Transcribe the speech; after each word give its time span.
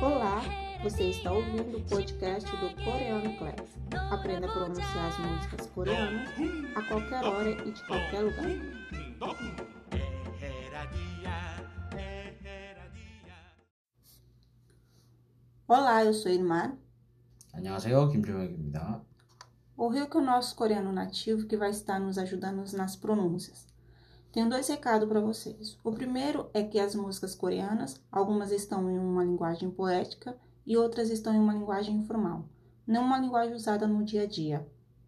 Olá, 0.00 0.42
você 0.82 1.10
está 1.10 1.32
ouvindo 1.32 1.78
o 1.78 1.84
podcast 1.84 2.50
do 2.56 2.84
Coreano 2.84 3.36
Class. 3.38 3.78
Aprenda 4.10 4.46
a 4.46 4.52
pronunciar 4.52 5.08
as 5.08 5.18
músicas 5.18 5.66
coreanas 5.66 6.28
a 6.74 6.82
qualquer 6.82 7.24
hora 7.24 7.50
e 7.50 7.72
de 7.72 7.86
qualquer 7.86 8.20
lugar. 8.20 8.46
Olá, 15.68 16.04
eu 16.04 16.14
sou 16.14 16.32
Irmã. 16.32 16.76
안녕하세요. 17.52 18.08
김종혁입니다. 18.08 19.02
O 19.76 19.88
Rio 19.88 20.08
é 20.12 20.16
o 20.16 20.20
nosso 20.20 20.54
coreano 20.56 20.92
nativo 20.92 21.46
que 21.46 21.56
vai 21.56 21.70
estar 21.70 21.98
nos 21.98 22.18
ajudando 22.18 22.64
nas 22.72 22.96
pronúncias. 22.96 23.66
Tenho 24.34 24.48
dois 24.48 24.68
recados 24.68 25.08
para 25.08 25.20
vocês. 25.20 25.78
O 25.82 25.92
primeiro 25.92 26.48
é 26.54 26.62
que 26.62 26.78
as 26.78 26.94
músicas 26.94 27.34
coreanas, 27.34 28.00
algumas 28.10 28.52
estão 28.52 28.90
em 28.90 28.98
uma 28.98 29.24
linguagem 29.24 29.70
poética 29.70 30.36
e 30.64 30.76
outras 30.76 31.10
estão 31.10 31.34
em 31.34 31.38
uma 31.38 31.54
linguagem 31.54 31.96
informal, 31.96 32.44
não 32.86 33.02
uma 33.02 33.18
linguagem 33.18 33.54
usada 33.54 33.86
no 33.88 34.04
dia 34.04 34.22
a 34.22 34.26
dia, 34.26 34.66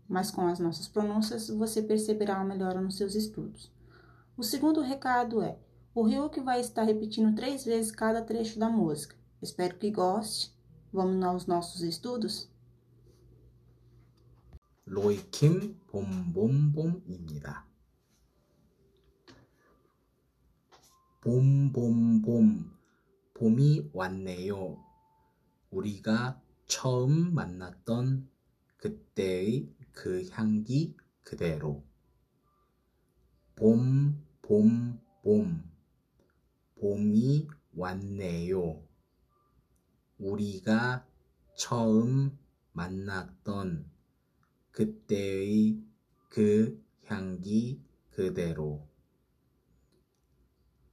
mas 0.09 0.30
com 0.30 0.46
as 0.46 0.59
nossas 0.59 0.88
pronúncias 0.88 1.48
você 1.48 1.82
perceberá 1.82 2.37
uma 2.37 2.45
melhora 2.45 2.80
nos 2.80 2.96
seus 2.96 3.14
estudos. 3.14 3.70
O 4.37 4.42
segundo 4.42 4.80
recado 4.80 5.41
é: 5.41 5.56
o 5.95 6.02
Ryuk 6.02 6.41
vai 6.41 6.60
estar 6.60 6.82
repetindo 6.82 7.34
três 7.34 7.64
vezes 7.64 7.92
cada 7.92 8.23
trecho 8.23 8.59
da 8.59 8.69
música. 8.69 9.14
Espero 9.41 9.77
que 9.77 9.91
goste. 9.91 10.52
Vamos 10.92 11.24
aos 11.24 11.46
nossos 11.46 11.82
estudos? 11.82 12.51
로이킴 14.84 15.74
봄봄봄입니다. 15.87 17.66
봄, 21.27 21.73
봄, 21.73 22.22
봄, 22.22 22.71
봄이 23.34 23.90
왔네요. 23.91 24.82
우리가 25.71 26.41
처음 26.68 27.34
만났던 27.34 28.29
그때의 28.77 29.70
그 29.91 30.26
향기 30.32 30.96
그대로. 31.26 31.84
봄, 33.57 34.26
봄, 34.41 35.01
봄, 35.21 35.70
봄이 36.79 37.49
왔네요. 37.76 38.82
우리가 40.20 41.05
처음 41.57 42.38
만났던 42.71 43.91
그때의 44.71 45.84
그 46.29 46.82
향기 47.04 47.84
그대로. 48.12 48.87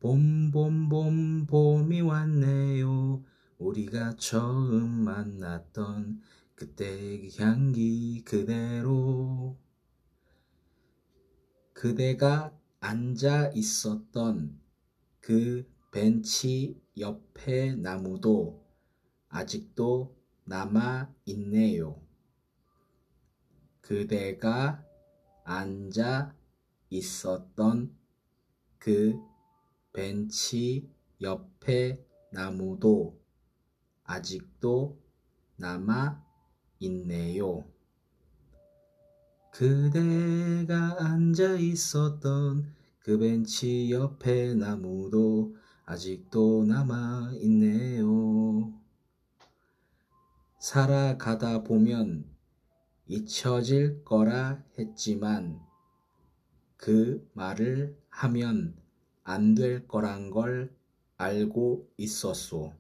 봄, 0.04 0.50
봄, 0.50 0.90
봄, 0.90 1.46
봄이 1.46 2.02
왔네요. 2.02 3.24
우리가 3.56 4.16
처음 4.16 5.02
만났던 5.02 6.20
그때의 6.54 7.30
향기 7.38 8.22
그대로. 8.22 9.56
그대가 11.72 12.54
앉아 12.80 13.52
있었던 13.54 14.60
그 15.20 15.66
벤치 15.90 16.78
옆에 16.98 17.74
나무도 17.74 18.62
아직도 19.30 20.14
남아 20.44 21.14
있네요. 21.24 21.98
그대가 23.80 24.84
앉아 25.44 26.36
있었던 26.90 27.96
그 28.76 29.33
벤치 29.94 30.90
옆에 31.22 32.04
나무도 32.30 33.16
아직도 34.02 34.98
남아 35.56 36.20
있네요. 36.80 37.64
그대가 39.52 40.96
앉아 40.98 41.54
있었던 41.54 42.74
그 42.98 43.18
벤치 43.18 43.92
옆에 43.92 44.54
나무도 44.54 45.54
아직도 45.84 46.64
남아 46.64 47.34
있네요. 47.42 48.72
살아가다 50.58 51.62
보면 51.62 52.24
잊혀질 53.06 54.02
거라 54.02 54.60
했지만 54.76 55.60
그 56.76 57.30
말을 57.34 57.96
하면 58.08 58.83
안 59.26 59.54
될 59.54 59.88
거란 59.88 60.30
걸 60.30 60.76
알고 61.16 61.90
있었소. 61.96 62.74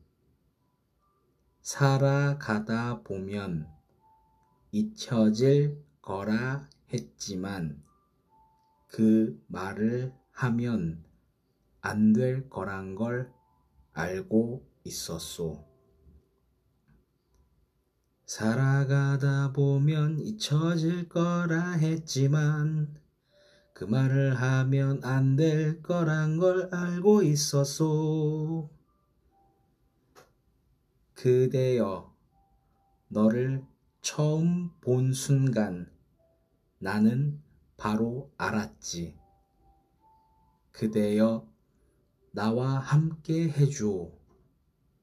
살아가다 1.62 3.02
보면 3.02 3.66
잊혀질 4.70 5.82
거라 6.02 6.68
했지만 6.92 7.82
그 8.88 9.42
말을 9.46 10.12
하면 10.32 11.02
안 11.80 12.12
될 12.12 12.50
거란 12.50 12.94
걸 12.94 13.32
알고 13.92 14.68
있었소. 14.84 15.64
살아가다 18.26 19.52
보면 19.52 20.18
잊혀질 20.18 21.08
거라 21.08 21.72
했지만 21.72 23.02
그 23.74 23.82
말을 23.82 24.40
하면 24.40 25.02
안 25.02 25.34
될 25.34 25.82
거란 25.82 26.38
걸 26.38 26.72
알고 26.72 27.24
있었소. 27.24 28.70
그대여, 31.14 32.14
너를 33.08 33.64
처음 34.00 34.70
본 34.80 35.12
순간 35.12 35.90
나는 36.78 37.42
바로 37.76 38.30
알았지. 38.36 39.18
그대여, 40.70 41.44
나와 42.30 42.78
함께 42.78 43.48
해줘. 43.48 44.08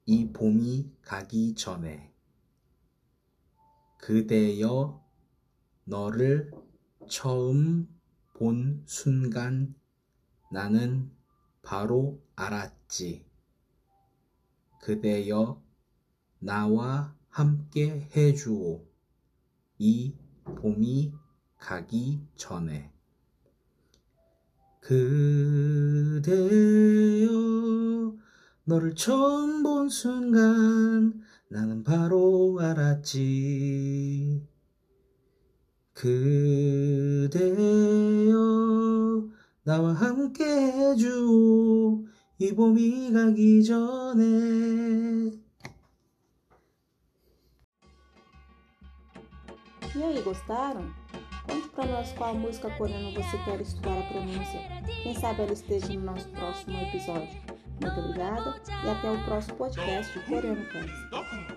이 0.06 0.32
봄이 0.32 0.92
가기 1.02 1.54
전에. 1.56 2.10
그대여, 3.98 5.04
너를 5.84 6.50
처음 7.10 7.86
본 8.34 8.82
순간 8.86 9.74
나는 10.50 11.10
바로 11.62 12.20
알았지. 12.34 13.24
그대여 14.82 15.62
나와 16.38 17.16
함께 17.28 18.08
해주오. 18.14 18.84
이 19.78 20.14
봄이 20.44 21.14
가기 21.58 22.20
전에. 22.34 22.92
그대여 24.80 26.32
너를 28.64 28.94
처음 28.96 29.62
본 29.62 29.88
순간 29.88 31.22
나는 31.48 31.84
바로 31.84 32.58
알았지. 32.60 34.51
그대여 35.93 37.37
나와 39.63 39.93
함께 39.93 40.43
해줘 40.43 41.07
이 42.39 42.53
봄이 42.53 43.11
가기 43.11 43.63
전에 43.63 45.47
E 49.95 50.03
aí, 50.03 50.21
gostaram? 50.21 50.93
Conte 51.47 51.69
para 51.69 51.85
nós 51.85 52.11
qual 52.11 52.35
música 52.35 52.69
coreana 52.77 53.09
você 53.11 53.35
quer 53.43 53.59
estudar 53.61 53.97
a 53.97 54.03
pronúncia. 54.03 54.61
Quem 55.01 55.15
sabe 55.15 55.41
ela 55.41 55.53
esteja 55.53 55.91
no 55.93 56.01
nosso 56.01 56.29
próximo 56.29 56.77
episódio. 56.81 57.41
Muito 57.81 57.99
obrigada 57.99 58.61
e 58.85 58.89
até 58.89 59.09
o 59.09 59.23
próximo 59.25 59.55
podcast 59.55 60.19
de 60.19 60.25
Coreano 60.25 60.63
Câncer. 60.67 61.50